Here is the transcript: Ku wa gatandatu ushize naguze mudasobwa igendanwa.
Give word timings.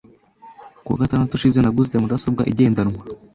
Ku 0.83 0.89
wa 0.91 1.01
gatandatu 1.03 1.33
ushize 1.35 1.57
naguze 1.61 1.95
mudasobwa 2.01 2.41
igendanwa. 2.51 3.01